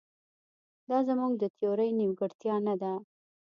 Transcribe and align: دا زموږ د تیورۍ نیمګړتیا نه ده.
دا 0.89 0.97
زموږ 1.07 1.31
د 1.37 1.43
تیورۍ 1.57 1.89
نیمګړتیا 1.99 2.55
نه 2.67 2.75
ده. 2.81 2.93